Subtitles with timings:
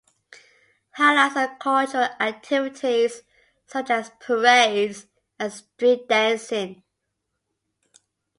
[0.93, 3.21] Highlights are cultural activities
[3.67, 5.05] such as parades
[5.37, 6.81] and street dancing.